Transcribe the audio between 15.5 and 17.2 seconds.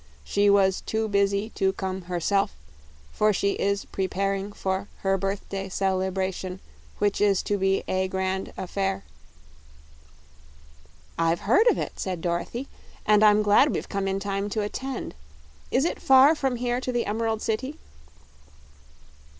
Is it far from here to the